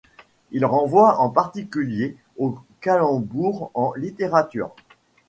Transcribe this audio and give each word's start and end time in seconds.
Il 0.51 0.65
renvoie 0.65 1.19
en 1.19 1.29
particulier 1.29 2.17
aux 2.39 2.57
calembours 2.79 3.69
en 3.75 3.93
littérature. 3.93 4.71